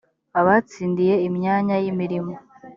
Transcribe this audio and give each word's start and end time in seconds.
abatsindiye 0.39 1.15
imyanya 1.27 1.75
y’imirimo 1.83 2.33